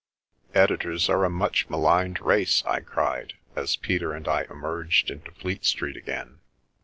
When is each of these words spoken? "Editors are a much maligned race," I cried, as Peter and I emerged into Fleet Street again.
"Editors 0.55 1.09
are 1.09 1.23
a 1.23 1.29
much 1.29 1.69
maligned 1.69 2.19
race," 2.21 2.63
I 2.65 2.79
cried, 2.79 3.35
as 3.55 3.75
Peter 3.75 4.13
and 4.13 4.27
I 4.27 4.47
emerged 4.49 5.11
into 5.11 5.29
Fleet 5.29 5.63
Street 5.63 5.95
again. 5.95 6.39